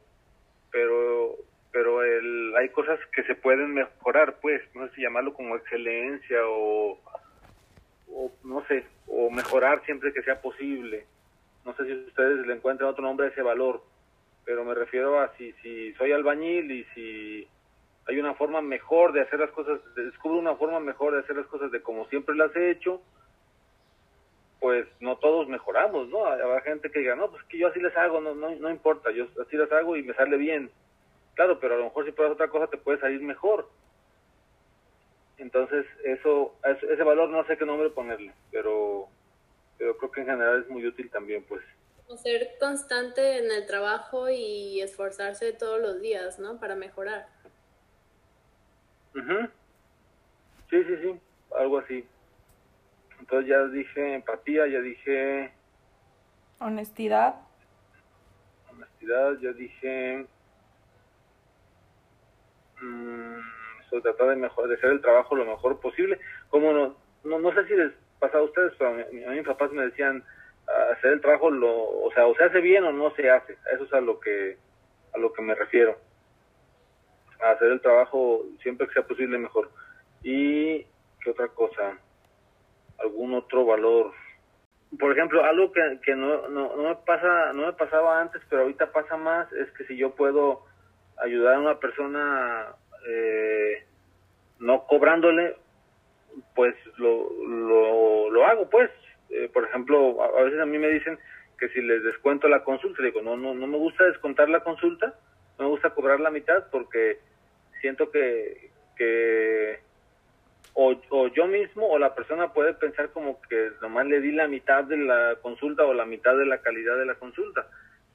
pero 0.71 1.35
pero 1.77 2.01
el, 2.01 2.55
hay 2.55 2.69
cosas 2.69 2.99
que 3.13 3.21
se 3.25 3.35
pueden 3.35 3.71
mejorar, 3.75 4.39
pues, 4.41 4.63
no 4.73 4.87
sé 4.87 4.95
si 4.95 5.01
llamarlo 5.03 5.35
como 5.35 5.55
excelencia 5.55 6.39
o, 6.47 6.99
o, 8.11 8.31
no 8.43 8.65
sé, 8.65 8.83
o 9.05 9.29
mejorar 9.29 9.85
siempre 9.85 10.11
que 10.11 10.23
sea 10.23 10.41
posible. 10.41 11.05
No 11.65 11.75
sé 11.75 11.85
si 11.85 11.93
ustedes 11.93 12.47
le 12.47 12.55
encuentran 12.55 12.89
otro 12.89 13.03
nombre 13.03 13.27
a 13.27 13.29
ese 13.29 13.43
valor, 13.43 13.83
pero 14.43 14.65
me 14.65 14.73
refiero 14.73 15.19
a 15.19 15.31
si, 15.37 15.51
si 15.61 15.93
soy 15.93 16.13
albañil 16.13 16.71
y 16.71 16.83
si 16.95 17.47
hay 18.07 18.17
una 18.19 18.33
forma 18.33 18.59
mejor 18.59 19.13
de 19.13 19.21
hacer 19.21 19.39
las 19.39 19.51
cosas, 19.51 19.79
descubro 19.95 20.39
una 20.39 20.55
forma 20.55 20.79
mejor 20.79 21.13
de 21.13 21.19
hacer 21.19 21.35
las 21.35 21.45
cosas 21.45 21.71
de 21.71 21.83
como 21.83 22.07
siempre 22.07 22.33
las 22.33 22.55
he 22.55 22.71
hecho, 22.71 23.03
pues 24.59 24.87
no 24.99 25.17
todos 25.17 25.47
mejoramos, 25.47 26.09
¿no? 26.09 26.25
Habrá 26.25 26.59
gente 26.61 26.89
que 26.89 27.01
diga, 27.01 27.15
no, 27.15 27.29
pues 27.29 27.43
que 27.43 27.59
yo 27.59 27.67
así 27.67 27.79
les 27.79 27.95
hago, 27.95 28.19
no, 28.19 28.33
no, 28.33 28.49
no 28.55 28.71
importa, 28.71 29.11
yo 29.11 29.27
así 29.45 29.55
las 29.57 29.71
hago 29.71 29.95
y 29.95 30.01
me 30.01 30.15
sale 30.15 30.37
bien 30.37 30.71
Claro, 31.37 31.59
pero 31.59 31.75
a 31.75 31.77
lo 31.77 31.83
mejor 31.83 32.03
si 32.03 32.11
pruebas 32.11 32.33
otra 32.33 32.49
cosa 32.49 32.65
te 32.65 32.79
puede 32.79 32.99
salir 32.99 33.21
mejor. 33.21 33.69
Entonces, 35.37 35.85
eso, 36.03 36.55
ese 36.63 37.03
valor 37.03 37.29
no 37.29 37.45
sé 37.45 37.55
qué 37.57 37.63
nombre 37.63 37.91
ponerle, 37.91 38.33
pero, 38.49 39.07
pero 39.77 39.95
creo 39.97 40.11
que 40.11 40.21
en 40.21 40.27
general 40.27 40.63
es 40.63 40.67
muy 40.67 40.83
útil 40.87 41.11
también, 41.11 41.43
pues. 41.43 41.61
Ser 42.23 42.55
constante 42.59 43.37
en 43.37 43.51
el 43.51 43.67
trabajo 43.67 44.31
y 44.31 44.81
esforzarse 44.81 45.53
todos 45.53 45.79
los 45.79 46.01
días, 46.01 46.39
¿no? 46.39 46.59
Para 46.59 46.73
mejorar. 46.73 47.27
Uh 49.13 49.19
-huh. 49.19 49.51
Sí, 50.71 50.83
sí, 50.85 50.97
sí, 51.03 51.19
algo 51.55 51.77
así. 51.77 52.03
Entonces 53.19 53.47
ya 53.47 53.63
dije 53.65 54.15
empatía, 54.15 54.65
ya 54.65 54.79
dije... 54.79 55.53
Honestidad. 56.59 57.35
Honestidad, 58.71 59.37
ya 59.39 59.51
dije 59.51 60.25
mmm, 62.81 63.39
tratar 64.01 64.29
de 64.29 64.35
mejor, 64.35 64.67
de 64.67 64.75
hacer 64.75 64.91
el 64.91 65.01
trabajo 65.01 65.35
lo 65.35 65.45
mejor 65.45 65.79
posible. 65.79 66.19
Como 66.49 66.73
no, 66.73 66.95
no, 67.23 67.39
no 67.39 67.53
sé 67.53 67.65
si 67.65 67.75
les 67.75 67.91
pasa 68.19 68.37
a 68.37 68.43
ustedes, 68.43 68.73
pero 68.77 68.91
a, 68.91 68.93
mí, 68.93 69.23
a 69.23 69.29
mis 69.31 69.45
papás 69.45 69.71
me 69.71 69.85
decían 69.85 70.23
hacer 70.91 71.13
el 71.13 71.21
trabajo 71.21 71.49
lo, 71.49 71.71
o 71.71 72.11
sea, 72.13 72.27
o 72.27 72.35
se 72.35 72.43
hace 72.43 72.59
bien 72.59 72.83
o 72.83 72.91
no 72.91 73.11
se 73.15 73.29
hace. 73.29 73.57
Eso 73.73 73.85
es 73.85 73.93
a 73.93 74.01
lo 74.01 74.19
que 74.19 74.57
a 75.13 75.17
lo 75.17 75.31
que 75.33 75.41
me 75.41 75.55
refiero. 75.55 75.97
A 77.41 77.51
hacer 77.51 77.71
el 77.71 77.81
trabajo 77.81 78.43
siempre 78.61 78.87
que 78.87 78.93
sea 78.93 79.07
posible 79.07 79.37
mejor. 79.37 79.69
Y 80.23 80.83
qué 81.21 81.29
otra 81.29 81.47
cosa? 81.49 81.97
Algún 82.99 83.33
otro 83.33 83.65
valor. 83.65 84.11
Por 84.99 85.11
ejemplo, 85.11 85.43
algo 85.43 85.71
que, 85.71 85.99
que 86.03 86.15
no, 86.15 86.47
no, 86.47 86.75
no 86.75 86.89
me 86.89 86.95
pasa, 86.95 87.53
no 87.53 87.67
me 87.67 87.73
pasaba 87.73 88.21
antes, 88.21 88.41
pero 88.49 88.63
ahorita 88.63 88.91
pasa 88.91 89.17
más, 89.17 89.51
es 89.53 89.69
que 89.71 89.85
si 89.85 89.97
yo 89.97 90.15
puedo 90.15 90.65
ayudar 91.23 91.55
a 91.55 91.59
una 91.59 91.79
persona 91.79 92.67
eh, 93.07 93.83
no 94.59 94.85
cobrándole, 94.85 95.55
pues 96.55 96.75
lo, 96.97 97.29
lo, 97.45 98.29
lo 98.29 98.45
hago, 98.45 98.69
pues. 98.69 98.89
Eh, 99.29 99.49
por 99.53 99.65
ejemplo, 99.65 100.21
a, 100.23 100.43
veces 100.43 100.59
a 100.59 100.65
mí 100.65 100.77
me 100.77 100.89
dicen 100.89 101.19
que 101.59 101.69
si 101.69 101.81
les 101.81 102.03
descuento 102.03 102.47
la 102.47 102.63
consulta, 102.63 103.03
digo, 103.03 103.21
no, 103.21 103.35
no, 103.35 103.53
no 103.53 103.67
me 103.67 103.77
gusta 103.77 104.05
descontar 104.05 104.49
la 104.49 104.61
consulta, 104.61 105.15
no 105.57 105.65
me 105.65 105.71
gusta 105.71 105.89
cobrar 105.89 106.19
la 106.19 106.29
mitad 106.29 106.65
porque 106.71 107.19
siento 107.81 108.09
que, 108.11 108.69
que 108.95 109.79
o, 110.73 110.95
o, 111.09 111.27
yo 111.27 111.47
mismo 111.47 111.87
o 111.89 111.97
la 111.97 112.13
persona 112.15 112.53
puede 112.53 112.73
pensar 112.73 113.09
como 113.09 113.41
que 113.41 113.71
nomás 113.81 114.05
le 114.05 114.21
di 114.21 114.31
la 114.31 114.47
mitad 114.47 114.83
de 114.83 114.97
la 114.97 115.35
consulta 115.41 115.83
o 115.85 115.93
la 115.93 116.05
mitad 116.05 116.37
de 116.37 116.45
la 116.45 116.59
calidad 116.59 116.97
de 116.97 117.05
la 117.05 117.15
consulta. 117.15 117.67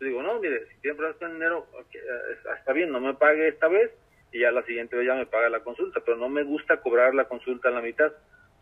Digo, 0.03 0.23
no, 0.23 0.41
mire, 0.41 0.67
si 0.67 0.81
tiene 0.81 0.97
problemas 0.97 1.19
con 1.19 1.33
dinero, 1.33 1.67
okay, 1.81 2.01
está 2.59 2.73
bien, 2.73 2.91
no 2.91 3.01
me 3.01 3.15
pague 3.15 3.49
esta 3.49 3.69
vez 3.69 3.93
y 4.33 4.41
ya 4.41 4.51
la 4.51 4.65
siguiente 4.65 4.97
vez 4.97 5.07
ya 5.07 5.15
me 5.15 5.27
paga 5.27 5.49
la 5.49 5.61
consulta, 5.61 6.01
pero 6.05 6.17
no 6.17 6.29
me 6.29 6.43
gusta 6.43 6.81
cobrar 6.81 7.15
la 7.15 7.27
consulta 7.27 7.69
a 7.69 7.73
la 7.73 7.81
mitad 7.81 8.13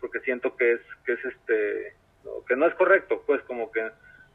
porque 0.00 0.20
siento 0.20 0.56
que 0.56 0.72
es 0.72 0.80
que 1.04 1.12
es 1.12 1.24
este 1.24 1.94
que 2.46 2.56
no 2.56 2.66
es 2.66 2.74
correcto, 2.74 3.22
pues 3.26 3.40
como 3.42 3.70
que 3.70 3.82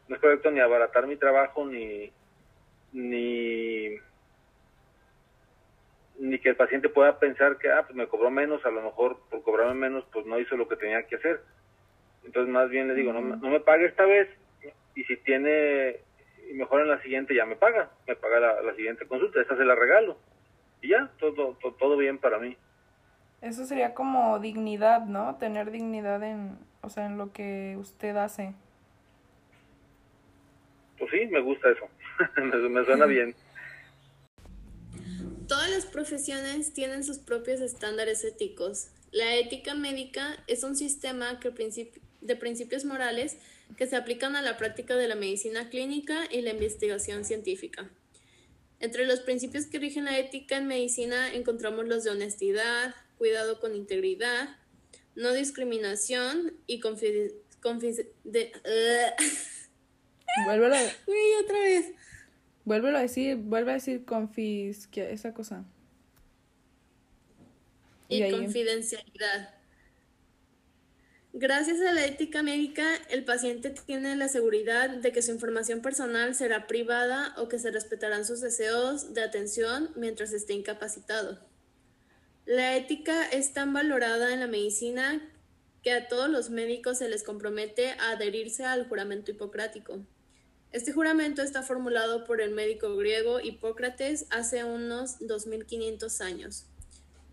no 0.07 0.15
es 0.15 0.21
correcto 0.21 0.49
ni 0.49 0.59
abaratar 0.59 1.07
mi 1.07 1.17
trabajo 1.17 1.65
ni 1.65 2.11
ni 2.93 3.97
ni 6.17 6.39
que 6.39 6.49
el 6.49 6.55
paciente 6.55 6.89
pueda 6.89 7.19
pensar 7.19 7.57
que 7.57 7.69
ah 7.71 7.83
pues 7.83 7.95
me 7.95 8.07
cobró 8.07 8.31
menos 8.31 8.65
a 8.65 8.71
lo 8.71 8.81
mejor 8.81 9.19
por 9.29 9.43
cobrarme 9.43 9.73
menos 9.73 10.05
pues 10.13 10.25
no 10.25 10.39
hizo 10.39 10.55
lo 10.55 10.67
que 10.67 10.77
tenía 10.77 11.05
que 11.05 11.17
hacer 11.17 11.41
entonces 12.23 12.51
más 12.51 12.69
bien 12.69 12.87
le 12.87 12.95
digo 12.95 13.11
no, 13.11 13.21
no 13.21 13.49
me 13.49 13.59
pague 13.59 13.85
esta 13.85 14.05
vez 14.05 14.29
y 14.95 15.03
si 15.03 15.17
tiene 15.17 15.99
y 16.49 16.53
mejor 16.53 16.81
en 16.81 16.89
la 16.89 17.01
siguiente 17.01 17.35
ya 17.35 17.45
me 17.45 17.55
paga 17.55 17.91
me 18.07 18.15
paga 18.15 18.39
la, 18.39 18.61
la 18.61 18.75
siguiente 18.75 19.07
consulta 19.07 19.41
esta 19.41 19.57
se 19.57 19.65
la 19.65 19.75
regalo. 19.75 20.17
Y 20.81 20.89
ya 20.89 21.11
todo, 21.19 21.57
todo 21.61 21.73
todo 21.73 21.97
bien 21.97 22.17
para 22.17 22.39
mí. 22.39 22.57
Eso 23.41 23.65
sería 23.65 23.93
como 23.93 24.39
dignidad 24.39 25.05
no 25.05 25.37
tener 25.37 25.71
dignidad 25.71 26.23
en 26.23 26.57
o 26.81 26.89
sea 26.89 27.05
en 27.05 27.17
lo 27.17 27.31
que 27.31 27.75
usted 27.79 28.15
hace. 28.15 28.53
Pues 30.97 31.11
sí 31.11 31.27
me 31.27 31.41
gusta 31.41 31.69
eso. 31.69 31.87
Me, 32.37 32.69
me 32.69 32.85
suena 32.85 33.05
bien. 33.05 33.35
Todas 35.47 35.69
las 35.69 35.85
profesiones 35.85 36.73
tienen 36.73 37.03
sus 37.03 37.19
propios 37.19 37.61
estándares 37.61 38.23
éticos. 38.23 38.91
La 39.11 39.35
ética 39.35 39.75
médica 39.75 40.43
es 40.47 40.63
un 40.63 40.75
sistema 40.75 41.39
que 41.39 41.51
de 42.21 42.35
principios 42.35 42.85
morales 42.85 43.37
que 43.77 43.87
se 43.87 43.95
aplican 43.95 44.35
a 44.35 44.41
la 44.41 44.57
práctica 44.57 44.95
de 44.95 45.07
la 45.07 45.15
medicina 45.15 45.69
clínica 45.69 46.23
y 46.31 46.41
la 46.41 46.51
investigación 46.51 47.25
científica. 47.25 47.89
Entre 48.79 49.05
los 49.05 49.21
principios 49.21 49.65
que 49.65 49.79
rigen 49.79 50.05
la 50.05 50.17
ética 50.17 50.57
en 50.57 50.67
medicina 50.67 51.33
encontramos 51.33 51.87
los 51.87 52.03
de 52.03 52.11
honestidad, 52.11 52.93
cuidado 53.17 53.59
con 53.59 53.75
integridad, 53.75 54.57
no 55.15 55.33
discriminación 55.33 56.53
y 56.67 56.79
confidencialidad. 56.79 59.15
Vuélvelo. 60.45 60.75
Uy, 61.07 61.17
otra 61.43 61.59
vez. 61.59 61.91
Vuélvelo 62.65 62.97
a 62.97 63.01
decir, 63.01 63.37
vuelve 63.37 63.71
a 63.71 63.75
decir 63.75 64.05
confis, 64.05 64.89
esa 64.95 65.33
cosa. 65.33 65.65
Y, 68.09 68.23
y 68.23 68.31
confidencialidad. 68.31 69.54
Gracias 71.37 71.81
a 71.81 71.91
la 71.91 72.05
ética 72.05 72.43
médica, 72.43 72.95
el 73.09 73.25
paciente 73.25 73.69
tiene 73.69 74.15
la 74.15 74.29
seguridad 74.29 74.89
de 74.89 75.11
que 75.11 75.21
su 75.21 75.31
información 75.31 75.81
personal 75.81 76.33
será 76.33 76.65
privada 76.65 77.35
o 77.35 77.49
que 77.49 77.59
se 77.59 77.71
respetarán 77.71 78.23
sus 78.23 78.39
deseos 78.39 79.13
de 79.13 79.21
atención 79.21 79.91
mientras 79.97 80.31
esté 80.31 80.53
incapacitado. 80.53 81.37
La 82.45 82.77
ética 82.77 83.27
es 83.27 83.51
tan 83.51 83.73
valorada 83.73 84.33
en 84.33 84.39
la 84.39 84.47
medicina 84.47 85.29
que 85.83 85.91
a 85.91 86.07
todos 86.07 86.29
los 86.29 86.51
médicos 86.51 86.99
se 86.99 87.09
les 87.09 87.23
compromete 87.23 87.89
a 87.99 88.11
adherirse 88.11 88.63
al 88.63 88.87
juramento 88.87 89.31
hipocrático. 89.31 89.99
Este 90.71 90.93
juramento 90.93 91.41
está 91.41 91.63
formulado 91.63 92.23
por 92.23 92.39
el 92.39 92.51
médico 92.51 92.95
griego 92.95 93.41
Hipócrates 93.41 94.25
hace 94.29 94.63
unos 94.63 95.17
2500 95.19 96.21
años. 96.21 96.65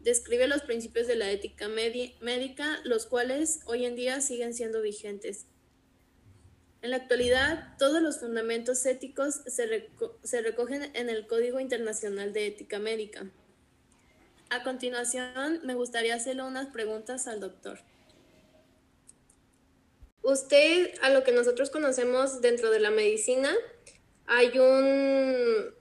Describe 0.03 0.49
los 0.49 0.63
principios 0.63 1.07
de 1.07 1.15
la 1.15 1.31
ética 1.31 1.69
médica, 1.69 2.81
los 2.85 3.07
cuales 3.07 3.61
hoy 3.67 3.85
en 3.85 3.95
día 3.95 4.21
siguen 4.21 4.53
siendo 4.53 4.83
vigentes. 4.83 5.47
En 6.83 6.91
la 6.91 6.97
actualidad, 6.97 7.77
todos 7.79 8.03
los 8.03 8.19
fundamentos 8.19 8.85
éticos 8.85 9.43
se, 9.47 9.89
se 10.25 10.43
recogen 10.43 10.91
en 10.97 11.09
el 11.09 11.29
Código 11.29 11.61
Internacional 11.61 12.33
de 12.33 12.49
Ética 12.49 12.81
Médica. 12.81 13.31
A 14.51 14.65
continuación, 14.65 15.61
me 15.63 15.75
gustaría 15.75 16.17
hacerle 16.17 16.43
unas 16.43 16.67
preguntas 16.67 17.29
al 17.29 17.39
doctor. 17.39 17.79
Usted, 20.23 20.95
a 21.03 21.11
lo 21.11 21.23
que 21.23 21.31
nosotros 21.31 21.71
conocemos 21.71 22.41
dentro 22.41 22.71
de 22.71 22.81
la 22.81 22.91
medicina, 22.91 23.55
hay 24.27 24.59
un, 24.59 25.75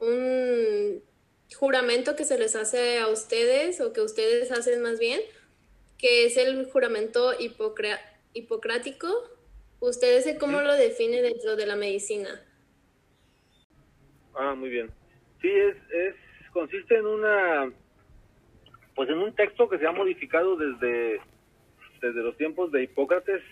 un 0.00 1.02
juramento 1.54 2.16
que 2.16 2.24
se 2.24 2.38
les 2.38 2.56
hace 2.56 2.98
a 2.98 3.08
ustedes 3.08 3.80
o 3.80 3.92
que 3.92 4.00
ustedes 4.00 4.50
hacen 4.52 4.82
más 4.82 4.98
bien, 4.98 5.20
que 5.98 6.24
es 6.26 6.36
el 6.36 6.64
juramento 6.70 7.32
hipocrático. 8.32 9.08
¿Ustedes 9.80 10.36
cómo 10.38 10.60
lo 10.60 10.74
definen 10.74 11.22
dentro 11.22 11.56
de 11.56 11.66
la 11.66 11.76
medicina? 11.76 12.42
Ah, 14.34 14.54
muy 14.54 14.70
bien. 14.70 14.90
Sí, 15.40 15.48
es, 15.48 15.76
es 15.90 16.14
consiste 16.52 16.96
en 16.96 17.06
una, 17.06 17.72
pues 18.94 19.08
en 19.08 19.18
un 19.18 19.34
texto 19.34 19.68
que 19.68 19.78
se 19.78 19.86
ha 19.86 19.92
modificado 19.92 20.56
desde, 20.56 21.20
desde 22.00 22.22
los 22.22 22.36
tiempos 22.36 22.70
de 22.72 22.82
Hipócrates 22.82 23.42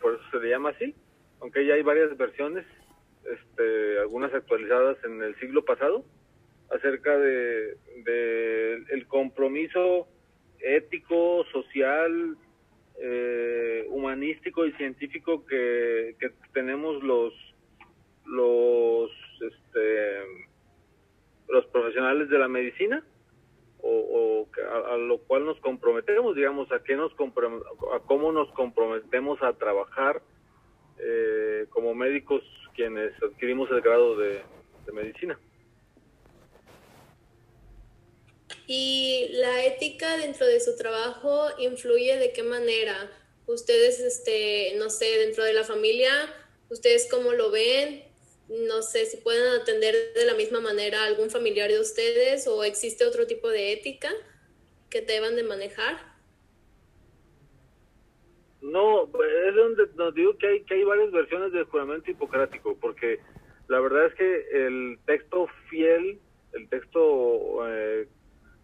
por 0.00 0.14
eso 0.14 0.22
se 0.30 0.38
le 0.38 0.50
llama 0.50 0.70
así, 0.70 0.94
aunque 1.40 1.66
ya 1.66 1.74
hay 1.74 1.82
varias 1.82 2.16
versiones, 2.16 2.64
este, 3.24 3.98
algunas 3.98 4.32
actualizadas 4.32 4.96
en 5.04 5.22
el 5.22 5.38
siglo 5.40 5.64
pasado, 5.64 6.04
acerca 6.74 7.16
de, 7.18 7.76
el 8.90 9.06
compromiso 9.06 10.08
ético, 10.60 11.44
social, 11.52 12.36
eh, 13.00 13.86
humanístico 13.88 14.66
y 14.66 14.72
científico 14.72 15.44
que, 15.46 16.16
tenemos 16.52 17.02
los 17.02 17.32
los 18.26 19.10
este, 19.40 20.20
los 21.48 21.66
profesionales 21.66 22.28
de 22.30 22.38
la 22.38 22.48
medicina 22.48 23.04
o, 23.82 24.48
a, 24.90 24.96
lo 24.96 25.18
cual 25.18 25.44
nos 25.44 25.60
comprometemos, 25.60 26.34
digamos, 26.34 26.72
a 26.72 26.82
qué 26.82 26.96
nos 26.96 27.12
a 27.12 27.98
cómo 28.06 28.32
nos 28.32 28.50
comprometemos 28.52 29.42
a 29.42 29.52
trabajar 29.52 30.22
eh, 30.98 31.66
como 31.70 31.94
médicos 31.94 32.42
quienes 32.74 33.12
adquirimos 33.22 33.70
el 33.70 33.80
grado 33.80 34.16
de, 34.16 34.42
medicina. 34.92 35.38
¿Y 38.66 39.28
la 39.32 39.64
ética 39.64 40.16
dentro 40.16 40.46
de 40.46 40.60
su 40.60 40.76
trabajo 40.76 41.48
influye 41.58 42.16
de 42.16 42.32
qué 42.32 42.42
manera? 42.42 43.10
Ustedes, 43.46 44.00
este, 44.00 44.74
no 44.78 44.88
sé, 44.88 45.18
dentro 45.18 45.44
de 45.44 45.52
la 45.52 45.64
familia, 45.64 46.10
¿ustedes 46.70 47.06
cómo 47.10 47.32
lo 47.32 47.50
ven? 47.50 48.04
no 48.48 48.82
sé 48.82 49.06
si 49.06 49.16
pueden 49.18 49.60
atender 49.60 49.94
de 50.14 50.26
la 50.26 50.34
misma 50.34 50.60
manera 50.60 51.02
a 51.02 51.06
algún 51.06 51.30
familiar 51.30 51.70
de 51.70 51.80
ustedes 51.80 52.46
o 52.46 52.62
existe 52.62 53.06
otro 53.06 53.26
tipo 53.26 53.48
de 53.48 53.72
ética 53.72 54.10
que 54.90 55.00
deban 55.00 55.36
de 55.36 55.44
manejar. 55.44 55.96
No, 58.60 59.04
es 59.04 59.54
donde 59.54 59.86
nos 59.96 60.14
digo 60.14 60.36
que 60.38 60.46
hay, 60.46 60.64
que 60.64 60.74
hay 60.74 60.84
varias 60.84 61.10
versiones 61.10 61.52
del 61.52 61.64
juramento 61.64 62.10
hipocrático, 62.10 62.76
porque 62.80 63.18
la 63.68 63.80
verdad 63.80 64.06
es 64.06 64.14
que 64.14 64.66
el 64.66 64.98
texto 65.06 65.48
fiel, 65.68 66.18
el 66.52 66.68
texto 66.68 67.68
eh, 67.68 68.08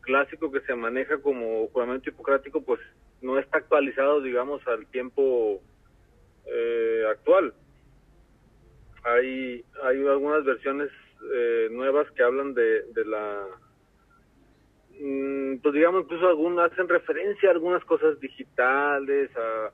clásico 0.01 0.51
que 0.51 0.61
se 0.61 0.75
maneja 0.75 1.19
como 1.19 1.69
juramento 1.69 2.11
hipocrático, 2.11 2.63
pues 2.63 2.81
no 3.21 3.39
está 3.39 3.59
actualizado, 3.59 4.21
digamos, 4.21 4.67
al 4.67 4.87
tiempo 4.87 5.61
eh, 6.47 7.05
actual. 7.11 7.55
Hay, 9.05 9.65
hay 9.83 10.07
algunas 10.07 10.45
versiones 10.45 10.91
eh, 11.33 11.69
nuevas 11.71 12.11
que 12.13 12.23
hablan 12.23 12.55
de, 12.55 12.83
de 12.93 13.05
la 13.05 13.47
mm, 14.99 15.59
pues 15.59 15.75
digamos 15.75 16.05
incluso 16.05 16.29
algunas 16.29 16.73
hacen 16.73 16.89
referencia 16.89 17.51
a 17.51 17.53
algunas 17.53 17.85
cosas 17.85 18.19
digitales 18.21 19.31
a, 19.37 19.71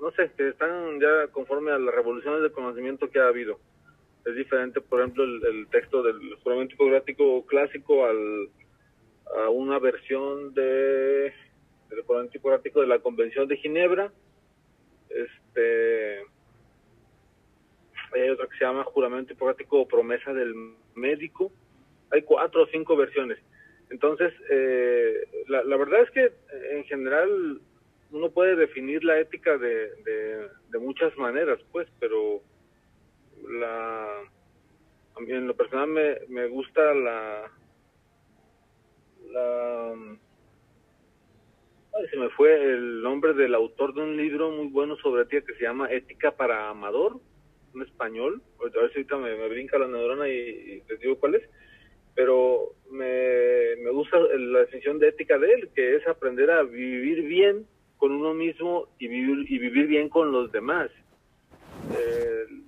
no 0.00 0.10
sé 0.12 0.30
que 0.36 0.48
están 0.48 1.00
ya 1.00 1.26
conforme 1.32 1.72
a 1.72 1.78
las 1.78 1.94
revoluciones 1.94 2.42
de 2.42 2.52
conocimiento 2.52 3.10
que 3.10 3.18
ha 3.18 3.28
habido 3.28 3.58
es 4.26 4.36
diferente 4.36 4.80
por 4.80 5.00
ejemplo 5.00 5.24
el, 5.24 5.66
texto 5.68 6.02
del 6.02 6.34
juramento 6.42 6.74
hipocrático 6.74 7.46
clásico 7.46 8.04
al 8.04 8.48
a 9.44 9.48
una 9.50 9.78
versión 9.78 10.54
de 10.54 11.32
del 11.90 12.02
juramento 12.06 12.36
hipocrático 12.36 12.80
de 12.80 12.86
la 12.86 12.98
convención 12.98 13.48
de 13.48 13.56
Ginebra 13.56 14.12
este 15.08 16.24
hay 18.12 18.30
otra 18.30 18.46
que 18.46 18.58
se 18.58 18.64
llama 18.64 18.84
juramento 18.84 19.32
hipocrático 19.32 19.80
o 19.80 19.88
promesa 19.88 20.32
del 20.32 20.54
médico. 20.94 21.52
Hay 22.10 22.22
cuatro 22.22 22.62
o 22.62 22.66
cinco 22.66 22.96
versiones. 22.96 23.38
Entonces, 23.90 24.32
eh, 24.50 25.28
la, 25.48 25.62
la, 25.64 25.76
verdad 25.76 26.02
es 26.02 26.10
que 26.10 26.32
en 26.76 26.84
general 26.84 27.60
uno 28.10 28.30
puede 28.30 28.56
definir 28.56 29.04
la 29.04 29.18
ética 29.18 29.56
de, 29.58 29.90
de, 30.04 30.78
muchas 30.78 31.16
maneras, 31.16 31.58
pues, 31.72 31.88
pero 31.98 32.42
la, 33.46 34.20
a 35.16 35.20
mí 35.20 35.32
en 35.32 35.46
lo 35.46 35.56
personal 35.56 35.88
me, 35.88 36.18
me 36.28 36.48
gusta 36.48 36.94
la, 36.94 37.50
la 39.30 39.94
se 42.10 42.16
me 42.16 42.28
fue 42.30 42.54
el 42.54 43.02
nombre 43.02 43.32
del 43.32 43.54
autor 43.54 43.94
de 43.94 44.02
un 44.02 44.16
libro 44.16 44.50
muy 44.50 44.66
bueno 44.68 44.96
sobre 44.96 45.22
ética 45.22 45.46
que 45.46 45.54
se 45.54 45.64
llama 45.64 45.90
Ética 45.90 46.36
para 46.36 46.68
Amador, 46.68 47.20
un 47.74 47.82
español. 47.82 48.42
A 48.60 48.64
ver 48.64 48.92
si 48.92 48.98
ahorita 48.98 49.16
me, 49.16 49.48
brinca 49.48 49.78
la 49.78 49.88
neurona 49.88 50.28
y, 50.28 50.82
les 50.88 51.00
digo 51.00 51.16
cuál 51.18 51.36
es. 51.36 51.42
Pero 52.14 52.74
me, 52.90 53.76
me 53.82 53.90
gusta 53.90 54.18
la 54.18 54.60
definición 54.60 54.98
de 54.98 55.08
ética 55.08 55.38
de 55.38 55.52
él, 55.52 55.70
que 55.74 55.96
es 55.96 56.06
aprender 56.06 56.50
a 56.50 56.62
vivir 56.62 57.22
bien 57.22 57.66
con 57.98 58.12
uno 58.12 58.34
mismo 58.34 58.88
y 58.98 59.08
vivir, 59.08 59.50
y 59.50 59.58
vivir 59.58 59.86
bien 59.86 60.08
con 60.08 60.32
los 60.32 60.52
demás. 60.52 60.90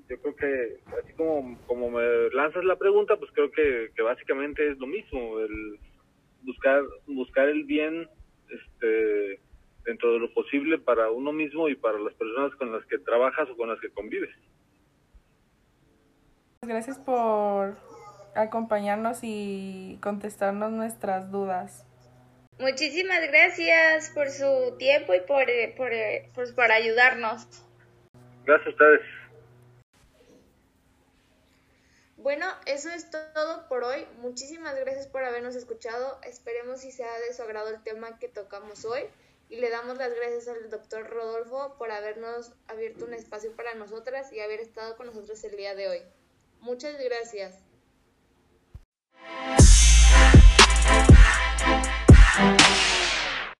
Eh, 0.08 0.16
yo 0.16 0.20
creo 0.20 0.36
que 0.36 0.80
así 1.02 1.12
como, 1.14 1.58
como 1.66 1.90
me 1.90 2.30
lanzas 2.30 2.64
la 2.64 2.76
pregunta, 2.76 3.16
pues 3.16 3.30
creo 3.32 3.50
que, 3.50 3.90
que 3.94 4.02
básicamente 4.02 4.70
es 4.70 4.78
lo 4.78 4.86
mismo, 4.86 5.40
el 5.40 5.78
buscar, 6.42 6.82
buscar 7.06 7.48
el 7.48 7.64
bien 7.64 8.08
este, 8.50 9.40
dentro 9.84 10.12
de 10.12 10.18
lo 10.20 10.32
posible 10.32 10.78
para 10.78 11.10
uno 11.10 11.32
mismo 11.32 11.68
y 11.68 11.74
para 11.74 11.98
las 11.98 12.14
personas 12.14 12.54
con 12.56 12.72
las 12.72 12.84
que 12.86 12.98
trabajas 12.98 13.48
o 13.50 13.56
con 13.56 13.68
las 13.68 13.80
que 13.80 13.90
convives. 13.90 14.34
Gracias 16.62 16.98
por 16.98 17.76
acompañarnos 18.34 19.20
y 19.22 19.98
contestarnos 20.02 20.72
nuestras 20.72 21.30
dudas. 21.30 21.84
Muchísimas 22.58 23.20
gracias 23.28 24.10
por 24.10 24.28
su 24.28 24.76
tiempo 24.78 25.14
y 25.14 25.20
por, 25.20 25.46
por, 25.76 25.90
por, 26.34 26.54
por 26.54 26.72
ayudarnos. 26.72 27.46
Gracias 28.44 28.66
a 28.66 28.70
ustedes. 28.70 29.17
Bueno, 32.28 32.44
eso 32.66 32.90
es 32.90 33.10
todo 33.10 33.66
por 33.70 33.84
hoy. 33.84 34.06
Muchísimas 34.18 34.78
gracias 34.78 35.06
por 35.06 35.24
habernos 35.24 35.54
escuchado. 35.54 36.20
Esperemos 36.24 36.82
si 36.82 36.92
sea 36.92 37.18
de 37.20 37.32
su 37.32 37.40
agrado 37.40 37.70
el 37.70 37.82
tema 37.82 38.18
que 38.18 38.28
tocamos 38.28 38.84
hoy. 38.84 39.04
Y 39.48 39.56
le 39.56 39.70
damos 39.70 39.96
las 39.96 40.12
gracias 40.14 40.46
al 40.46 40.68
doctor 40.68 41.08
Rodolfo 41.08 41.76
por 41.78 41.90
habernos 41.90 42.52
abierto 42.66 43.06
un 43.06 43.14
espacio 43.14 43.56
para 43.56 43.72
nosotras 43.76 44.30
y 44.30 44.40
haber 44.40 44.60
estado 44.60 44.98
con 44.98 45.06
nosotros 45.06 45.42
el 45.44 45.56
día 45.56 45.74
de 45.74 45.88
hoy. 45.88 46.02
Muchas 46.60 47.02
gracias. 47.02 47.67